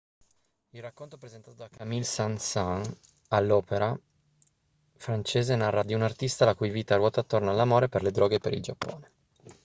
[0.71, 2.91] il racconto presentato da camille saint-saens
[3.27, 3.95] all'opéra
[4.95, 8.39] francese narra di un artista la cui vita ruota attorno all'amore per le droghe e
[8.39, 9.11] per il giappone